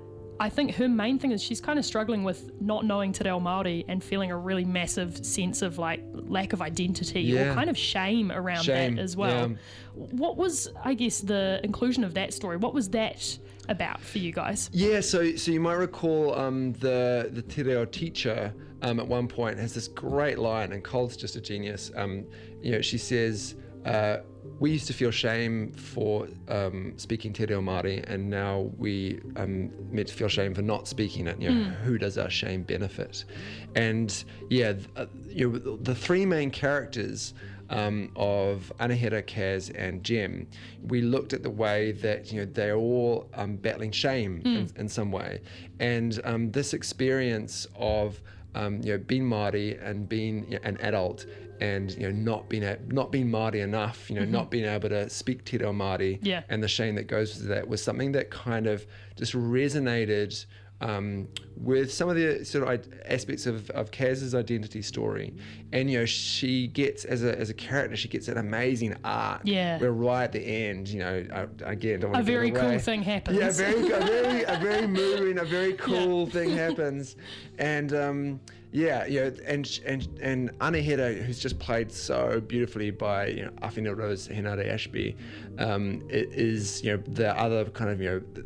I 0.41 0.49
think 0.49 0.75
her 0.75 0.89
main 0.89 1.21
thing 1.21 1.31
is 1.31 1.41
she's 1.41 1.61
kind 1.61 1.79
of 1.79 1.85
struggling 1.85 2.25
with 2.25 2.51
not 2.61 2.85
knowing 2.85 3.13
Te 3.13 3.23
Reo 3.25 3.39
Māori 3.39 3.85
and 3.87 4.03
feeling 4.03 4.33
a 4.33 4.37
really 4.37 4.65
massive 4.65 5.25
sense 5.25 5.63
of 5.63 5.79
like 5.79 6.03
lack 6.15 6.53
of 6.53 6.61
identity 6.61 7.21
Yeah. 7.21 7.53
or 7.53 7.55
kind 7.55 7.71
of 7.71 7.79
shame 7.79 8.33
around 8.33 8.65
Shame, 8.65 8.97
that 8.97 9.03
as 9.03 9.17
well. 9.17 9.51
yeah. 9.51 9.57
What 9.95 10.37
was, 10.37 10.69
I 10.83 10.95
guess, 10.95 11.21
the 11.21 11.61
inclusion 11.63 12.03
of 12.03 12.15
that 12.15 12.33
story? 12.35 12.57
What 12.57 12.75
was 12.75 12.89
that 12.91 13.39
about 13.73 14.01
for 14.01 14.19
you 14.19 14.33
guys? 14.33 14.71
Yeah, 14.73 15.01
so 15.01 15.35
so 15.35 15.51
you 15.51 15.61
might 15.61 15.75
recall 15.75 16.35
um, 16.39 16.73
the 16.75 17.29
the 17.33 17.43
Te 17.43 17.63
Reo 17.63 17.85
teacher 17.85 18.55
um, 18.83 19.01
at 19.01 19.07
one 19.07 19.27
point 19.29 19.59
has 19.59 19.75
this 19.75 19.89
great 19.89 20.39
line, 20.39 20.73
and 20.73 20.85
Cole's 20.85 21.17
just 21.17 21.37
a 21.37 21.41
genius. 21.41 21.91
Um, 21.97 22.25
you 22.61 22.73
know, 22.73 22.81
she 22.81 22.99
says, 22.99 23.57
uh, 23.85 24.19
"We 24.59 24.71
used 24.73 24.87
to 24.89 24.93
feel 24.93 25.11
shame 25.11 25.73
for 25.73 26.29
um, 26.49 26.95
speaking 26.97 27.33
Te 27.33 27.47
Reo 27.47 27.61
Māori, 27.61 28.05
and 28.09 28.29
now 28.29 28.71
we 28.79 29.21
um, 29.37 29.71
meant 29.91 30.09
to 30.09 30.15
feel 30.15 30.29
shame 30.29 30.55
for 30.55 30.63
not 30.63 30.87
speaking 30.87 31.27
it. 31.27 31.41
You 31.41 31.51
know, 31.51 31.65
who 31.85 31.99
does 31.99 32.19
our 32.19 32.31
shame 32.31 32.63
benefit?" 32.63 33.25
And 33.75 34.25
yeah, 34.51 34.75
th- 34.75 34.89
uh, 34.97 35.07
you 35.27 35.51
know, 35.51 35.77
the 35.77 35.95
three 35.95 36.27
main 36.27 36.51
characters 36.51 37.35
um, 37.73 38.11
of 38.17 38.73
Anahera, 38.79 39.23
Caz, 39.23 39.71
and 39.75 40.05
Jem, 40.05 40.47
we 40.87 41.01
looked 41.01 41.33
at 41.33 41.43
the 41.43 41.51
way 41.51 41.93
that 41.93 42.31
you 42.33 42.41
know 42.41 42.45
they're 42.59 42.77
all 42.77 43.29
um, 43.35 43.57
battling 43.57 43.91
shame 43.93 44.43
in, 44.45 44.71
in 44.77 44.89
some 44.89 45.11
way, 45.11 45.41
and 45.81 46.21
um, 46.25 46.51
this 46.53 46.75
experience 46.75 47.67
of 47.77 48.21
um, 48.55 48.81
you 48.83 48.93
know 48.93 48.99
being 48.99 49.25
Māori 49.25 49.69
and 49.85 50.09
being 50.09 50.45
you 50.51 50.59
know, 50.59 50.61
an 50.65 50.77
adult 50.81 51.27
and 51.61 51.93
you 51.93 52.03
know 52.09 52.11
not 52.11 52.49
being 52.49 52.65
a, 52.65 52.77
not 52.89 53.11
being 53.13 53.29
Māori 53.29 53.61
enough, 53.63 54.11
you 54.11 54.17
know 54.17 54.25
not 54.27 54.51
being 54.51 54.65
able 54.67 54.89
to 54.91 55.09
speak 55.09 55.45
Te 55.45 55.57
Reo 55.59 55.73
Māori, 55.73 56.19
Yeah. 56.23 56.43
and 56.51 56.63
the 56.63 56.69
shame 56.69 56.95
that 56.97 57.07
goes 57.07 57.37
with 57.39 57.49
that 57.49 57.69
was 57.69 57.83
something 57.83 58.13
that 58.13 58.31
kind 58.31 58.67
of 58.67 58.87
just 59.17 59.33
resonated 59.35 60.45
um, 60.83 61.29
with 61.57 61.93
some 61.93 62.09
of 62.09 62.17
the 62.17 62.45
sort 62.45 62.69
of 62.69 62.93
aspects 63.07 63.47
of, 63.47 63.71
of 63.71 63.91
Caz's 63.93 64.35
identity 64.35 64.83
story. 64.83 65.33
And, 65.73 65.91
you 65.91 66.01
know, 66.01 66.05
she 66.05 66.67
gets, 66.67 67.05
as 67.05 67.23
a, 67.23 67.39
as 67.39 67.51
a 67.51 67.55
character, 67.55 67.97
she 67.97 68.09
gets 68.09 68.29
an 68.29 68.37
amazing 68.37 68.97
arc. 69.05 69.43
Yeah. 69.45 69.79
Where 69.79 69.93
right 69.93 70.25
at 70.25 70.33
the 70.33 70.41
end, 70.41 70.89
you 70.89 70.99
know, 70.99 71.25
I, 71.33 71.71
again, 71.71 72.01
don't 72.01 72.11
want 72.11 72.27
to 72.27 72.33
A 72.33 72.35
to 72.35 72.39
very 72.39 72.51
cool 72.51 72.79
thing 72.81 73.03
happens. 73.03 73.39
Yeah, 73.39 73.51
very, 73.51 73.91
a 73.91 74.01
very, 74.05 74.43
a 74.43 74.59
very 74.59 74.87
moving, 74.89 75.39
a 75.39 75.45
very 75.45 75.75
cool 75.75 76.27
thing 76.27 76.51
happens. 76.51 77.17
And, 77.59 77.95
um, 77.95 78.41
yeah, 78.73 79.05
you 79.05 79.21
know, 79.21 79.33
and 79.47 79.81
and 79.85 80.09
and 80.23 80.59
Anahera, 80.61 81.23
who's 81.23 81.39
just 81.39 81.59
played 81.59 81.93
so 81.93 82.41
beautifully 82.41 82.91
by 82.91 83.27
you 83.27 83.45
know 83.45 83.51
Awhina 83.63 83.95
Rose 83.95 84.29
Henare 84.29 84.67
Ashby, 84.67 85.15
um, 85.59 86.03
is 86.09 86.83
you 86.83 86.93
know 86.93 87.03
the 87.07 87.39
other 87.39 87.67
kind 87.67 87.91
of 87.91 88.01
you 88.01 88.09
know 88.09 88.45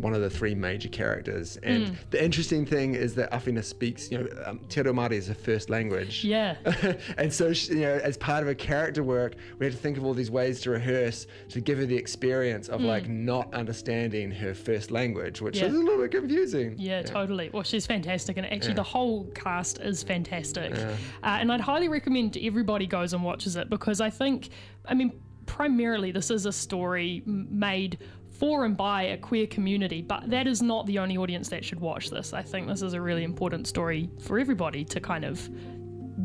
one 0.00 0.14
of 0.14 0.20
the 0.20 0.30
three 0.30 0.54
major 0.54 0.88
characters. 0.88 1.56
And 1.62 1.86
Mm. 1.86 1.96
the 2.10 2.24
interesting 2.24 2.66
thing 2.66 2.94
is 2.94 3.14
that 3.14 3.30
Awhina 3.32 3.64
speaks 3.64 4.10
you 4.10 4.18
know 4.18 4.28
um, 4.44 4.60
Te 4.68 4.80
Reo 4.82 4.92
Māori 4.92 5.12
is 5.12 5.28
her 5.28 5.34
first 5.34 5.70
language. 5.70 6.24
Yeah. 6.24 6.56
and 7.18 7.32
so 7.32 7.52
she, 7.52 7.72
you 7.74 7.80
know 7.80 8.00
as 8.02 8.16
part 8.16 8.42
of 8.42 8.46
her 8.48 8.54
character 8.54 9.02
work, 9.02 9.34
we 9.58 9.66
had 9.66 9.72
to 9.72 9.78
think 9.78 9.96
of 9.98 10.04
all 10.04 10.14
these 10.14 10.30
ways 10.30 10.60
to 10.62 10.70
rehearse 10.70 11.26
to 11.50 11.60
give 11.60 11.78
her 11.78 11.86
the 11.86 11.96
experience 11.96 12.68
of 12.68 12.80
like 12.80 13.08
not 13.08 13.52
understanding 13.54 14.30
her 14.30 14.54
first 14.54 14.90
language, 14.90 15.40
which 15.40 15.56
Mm. 15.56 15.60
Yeah. 15.60 15.66
is 15.68 15.74
a 15.74 15.78
little 15.78 16.02
bit 16.02 16.10
confusing. 16.10 16.74
Yeah, 16.78 17.02
totally. 17.02 17.50
Well, 17.52 17.62
she's 17.62 17.86
fantastic, 17.86 18.36
and 18.36 18.46
actually, 18.46 18.74
the 18.74 18.82
whole 18.82 19.24
cast 19.34 19.80
is 19.80 20.02
fantastic. 20.02 20.72
Uh, 20.74 20.88
and 21.22 21.50
I'd 21.52 21.60
highly 21.60 21.88
recommend 21.88 22.36
everybody 22.36 22.86
goes 22.86 23.12
and 23.12 23.22
watches 23.22 23.56
it 23.56 23.70
because 23.70 24.00
I 24.00 24.10
think, 24.10 24.50
I 24.84 24.94
mean, 24.94 25.12
primarily 25.46 26.10
this 26.10 26.30
is 26.30 26.44
a 26.46 26.52
story 26.52 27.22
made 27.26 27.98
for 28.38 28.64
and 28.64 28.76
by 28.76 29.02
a 29.02 29.16
queer 29.16 29.46
community, 29.46 30.02
but 30.02 30.28
that 30.30 30.46
is 30.46 30.62
not 30.62 30.86
the 30.86 30.98
only 30.98 31.16
audience 31.16 31.48
that 31.48 31.64
should 31.64 31.80
watch 31.80 32.10
this. 32.10 32.32
I 32.32 32.42
think 32.42 32.68
this 32.68 32.82
is 32.82 32.92
a 32.92 33.00
really 33.00 33.24
important 33.24 33.66
story 33.66 34.10
for 34.20 34.38
everybody 34.38 34.84
to 34.84 35.00
kind 35.00 35.24
of 35.24 35.48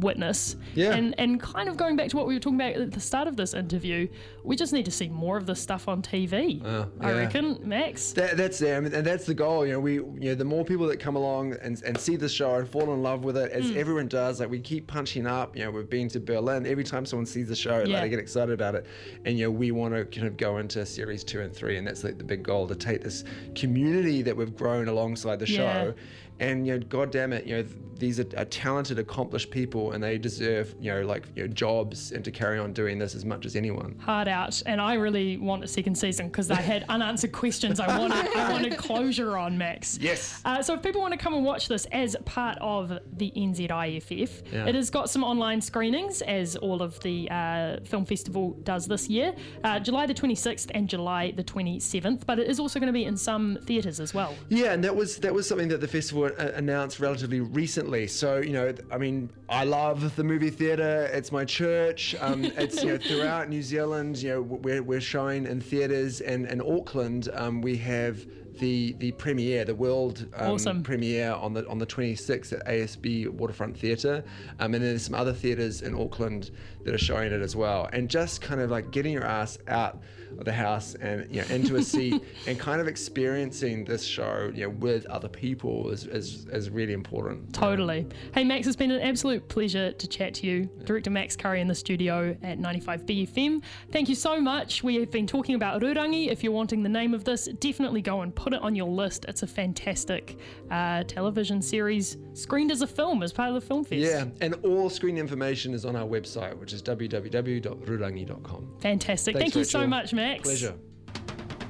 witness. 0.02 0.56
Yeah. 0.76 0.94
And 0.94 1.16
and 1.18 1.40
kind 1.40 1.70
of 1.70 1.78
going 1.78 1.96
back 1.96 2.10
to 2.10 2.18
what 2.18 2.28
we 2.28 2.34
were 2.34 2.40
talking 2.40 2.60
about 2.60 2.76
at 2.76 2.92
the 2.92 3.00
start 3.00 3.28
of 3.28 3.36
this 3.36 3.54
interview, 3.54 4.08
we 4.44 4.56
just 4.56 4.74
need 4.74 4.86
to 4.86 4.92
see 4.92 5.08
more 5.10 5.38
of 5.38 5.46
this 5.46 5.60
stuff 5.60 5.88
on 5.88 6.02
TV. 6.02 6.64
Uh, 6.64 6.86
I 7.00 7.12
yeah. 7.12 7.18
reckon, 7.18 7.60
Max. 7.64 8.12
That, 8.14 8.38
that's 8.38 8.62
it, 8.62 8.76
I 8.76 8.80
mean, 8.80 8.94
and 8.94 9.06
that's 9.06 9.26
the 9.26 9.34
goal. 9.34 9.66
You 9.66 9.74
know, 9.74 9.80
we, 9.80 9.94
you 9.96 10.20
know, 10.20 10.36
the 10.36 10.46
more 10.46 10.66
people 10.66 10.88
that 10.88 11.00
come 11.00 11.16
along 11.16 11.54
and, 11.62 11.82
and 11.84 11.98
see 11.98 12.16
the 12.16 12.30
show 12.30 12.56
and 12.56 12.68
fall 12.68 12.94
in 12.94 13.02
love 13.02 13.24
with 13.24 13.38
it, 13.38 13.52
as 13.52 13.66
mm. 13.66 13.76
everyone 13.76 14.08
does, 14.08 14.40
like 14.40 14.50
we 14.50 14.60
keep 14.60 14.88
punching 14.88 15.28
up. 15.28 15.56
You 15.56 15.66
know, 15.66 15.72
we've 15.72 15.90
been 15.90 16.10
to 16.10 16.20
Berlin. 16.20 16.66
Every 16.66 16.84
time 16.84 17.06
someone 17.06 17.26
sees 17.26 17.48
the 17.48 17.56
show, 17.56 17.84
Yeah. 17.86 17.96
like, 17.96 18.04
they 18.04 18.10
get 18.10 18.20
excited 18.20 18.54
about 18.54 18.76
it, 18.76 18.86
and 19.26 19.38
you 19.38 19.46
know, 19.46 19.52
we 19.52 19.72
want 19.72 19.94
to 19.94 20.06
kind 20.06 20.28
of 20.28 20.38
go 20.38 20.58
into 20.58 20.86
series 20.86 21.24
two 21.24 21.42
and 21.42 21.54
three, 21.54 21.78
and 21.78 21.86
that's 21.88 22.04
like 22.04 22.18
the 22.18 22.24
big 22.24 22.44
goal 22.44 22.68
to 22.68 22.76
take 22.76 23.02
this 23.02 23.24
community 23.56 24.22
that 24.22 24.36
we've 24.36 24.56
grown 24.56 24.88
alongside 24.88 25.40
the 25.40 25.50
Yeah. 25.50 25.58
show. 25.58 25.94
And 26.42 26.68
you 26.68 26.74
know, 26.78 26.86
God 26.90 27.12
damn 27.12 27.32
it, 27.34 27.46
you 27.46 27.56
know, 27.58 27.66
these 27.98 28.20
are, 28.20 28.26
are 28.36 28.46
talented, 28.46 28.98
accomplished 28.98 29.52
people, 29.52 29.92
and 29.92 30.04
they 30.04 30.18
deserve, 30.18 30.74
you 30.82 30.92
know, 30.92 31.02
like 31.04 31.28
you 31.36 31.44
know, 31.44 31.48
jobs 31.54 32.12
and 32.12 32.26
to 32.26 32.32
carry 32.32 32.58
on 32.58 32.74
doing 32.74 32.98
this 32.98 33.14
as 33.14 33.24
much 33.26 33.46
as 33.46 33.56
anyone. 33.56 33.96
hard 34.00 34.28
out, 34.28 34.60
and 34.66 34.82
I 34.82 34.96
really 34.96 35.38
want 35.38 35.64
a 35.64 35.68
second 35.68 35.94
season 35.96 36.28
because 36.28 36.50
I 36.50 36.60
had 36.62 36.84
unanswered 36.90 37.32
questions. 37.32 37.80
I 37.80 37.96
wanted, 38.00 38.36
I 38.36 38.52
wanted 38.56 38.76
closure 38.76 39.38
on 39.38 39.56
Max. 39.56 40.00
Yes. 40.02 40.42
Uh, 40.44 40.64
so 40.64 40.74
if 40.74 40.82
people 40.82 41.00
want 41.00 41.14
to 41.14 41.20
come 41.20 41.36
and 41.36 41.46
watch 41.46 41.68
this 41.68 41.86
as 41.92 42.18
part 42.26 42.58
of 42.60 42.92
the 43.14 43.32
NZIFF, 43.38 44.52
Yeah. 44.52 44.66
it 44.66 44.74
has 44.74 44.90
got 44.90 45.10
some 45.12 45.24
online 45.24 45.62
screenings, 45.62 46.24
as 46.24 46.56
all 46.56 46.82
of 46.82 47.00
the 47.02 47.30
uh, 47.30 47.78
film 47.84 48.06
festival 48.06 48.58
does 48.64 48.88
this 48.88 49.10
year, 49.10 49.36
uh, 49.64 49.80
July 49.80 50.08
the 50.08 50.14
26th 50.16 50.72
and 50.74 50.90
July 50.90 51.32
the 51.36 51.44
27th. 51.44 52.26
But 52.26 52.40
it 52.40 52.50
is 52.50 52.60
also 52.60 52.80
going 52.80 52.88
to 52.88 52.94
be 52.94 53.06
in 53.06 53.16
some 53.16 53.60
theatres 53.66 54.00
as 54.00 54.14
well. 54.16 54.36
Yeah, 54.50 54.74
and 54.74 54.84
that 54.84 54.96
was 54.96 55.18
that 55.18 55.34
was 55.36 55.48
something 55.48 55.68
that 55.68 55.82
the 55.82 55.88
festival 55.88 56.31
uh, 56.38 56.52
announced 56.56 57.00
relatively 57.00 57.40
recently. 57.40 58.08
So 58.08 58.38
you 58.38 58.54
know, 58.54 58.74
I 58.92 58.98
mean, 58.98 59.30
I 59.50 59.64
love 59.64 60.16
the 60.16 60.24
movie 60.24 60.50
theatre. 60.50 61.10
It's 61.14 61.32
my 61.32 61.46
church. 61.46 62.16
Um, 62.20 62.46
it's 62.58 62.84
you 62.84 62.94
know 62.94 62.98
throughout 62.98 63.50
New 63.50 63.64
Zealand. 63.64 64.18
You 64.18 64.30
know, 64.30 64.42
we're, 64.42 64.84
we're 64.84 65.02
showing 65.02 65.46
in 65.46 65.62
theatres, 65.62 66.22
and 66.22 66.46
in 66.46 66.62
Auckland, 66.62 67.30
um, 67.34 67.62
we 67.62 67.78
have 67.78 68.26
the 68.60 68.94
the 69.00 69.12
premiere, 69.14 69.66
the 69.66 69.76
world 69.76 70.28
um, 70.36 70.52
Awesome. 70.54 70.84
premiere 70.84 71.32
on 71.32 71.54
the 71.54 71.68
on 71.68 71.78
the 71.78 71.86
26th 71.86 72.54
at 72.54 72.66
ASB 72.66 73.30
Waterfront 73.30 73.78
Theatre, 73.78 74.24
um, 74.60 74.74
and 74.74 74.76
then 74.76 74.82
there's 74.82 75.04
some 75.06 75.16
other 75.16 75.34
theatres 75.34 75.82
in 75.82 75.96
Auckland 75.96 76.52
that 76.84 76.94
are 76.94 77.00
showing 77.00 77.32
it 77.32 77.42
as 77.42 77.56
well. 77.56 77.90
And 77.94 78.10
just 78.10 78.42
kind 78.42 78.60
of 78.62 78.72
like 78.72 78.92
getting 78.92 79.14
your 79.14 79.24
ass 79.26 79.58
out 79.68 80.02
of 80.38 80.46
the 80.46 80.54
house 80.54 80.96
and 80.96 81.28
you 81.34 81.42
know 81.42 81.48
into 81.50 81.76
a 81.76 81.84
seat 81.84 82.24
and 82.48 82.58
kind 82.58 82.80
of 82.80 82.88
experiencing 82.88 83.84
this 83.84 84.04
show 84.04 84.50
you 84.56 84.64
know 84.64 84.70
with 84.70 85.06
other 85.08 85.28
people 85.28 85.90
is 85.90 86.06
is, 86.06 86.46
is 86.48 86.70
really 86.70 86.94
important. 86.94 87.54
Totally. 87.54 88.08
Hey, 88.34 88.44
Max, 88.44 88.68
it's 88.68 88.76
been 88.76 88.92
an 88.92 89.02
absolute 89.02 89.48
pleasure 89.50 89.92
to 89.92 90.08
chat 90.08 90.36
to 90.36 90.48
you. 90.48 90.70
Director 90.86 91.10
Max 91.10 91.36
Currie 91.36 91.62
in 91.62 91.68
the 91.68 91.76
studio 91.76 92.36
at 92.44 92.60
95 92.60 93.06
BFM. 93.06 93.62
Thank 93.92 94.10
you 94.10 94.16
so 94.16 94.40
much. 94.40 94.84
We 94.84 94.96
have 94.96 95.12
been 95.12 95.28
talking 95.28 95.56
about 95.56 95.82
Rurangi. 95.82 96.28
If 96.30 96.44
you're 96.44 96.54
wanting 96.54 96.84
the 96.84 96.90
name 96.90 97.14
of 97.14 97.24
this, 97.24 97.46
definitely 97.60 98.02
go 98.02 98.22
and 98.22 98.34
put 98.42 98.54
it 98.54 98.62
on 98.62 98.76
your 98.76 98.90
list. 98.90 99.26
It's 99.28 99.44
a 99.44 99.48
fantastic 99.48 100.38
uh, 100.72 101.04
television 101.04 101.62
series 101.62 102.18
screened 102.34 102.72
as 102.72 102.82
a 102.82 102.88
film 102.88 103.22
as 103.22 103.32
part 103.32 103.50
of 103.50 103.56
the 103.56 103.62
Film 103.62 103.84
Fest. 103.84 104.02
Yeah, 104.02 104.26
and 104.42 104.56
all 104.66 104.90
screen 104.90 105.18
information 105.18 105.76
is 105.76 105.86
on 105.86 105.96
our 105.96 106.08
website, 106.08 106.58
which 106.58 106.74
is 106.74 106.82
www.rurangi.com. 106.82 108.74
Fantastic. 108.80 109.36
Thanks, 109.36 109.54
Thank 109.54 109.56
you 109.56 109.64
so 109.64 109.86
much, 109.86 110.14
Max. 110.14 110.42
Pleasure. 110.42 110.74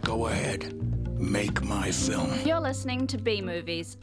Go 0.01 0.27
ahead. 0.27 0.73
Make 1.19 1.61
my 1.61 1.91
film. 1.91 2.31
You're 2.45 2.61
listening 2.61 3.05
to 3.07 3.17
B 3.17 3.41
Movies 3.41 3.97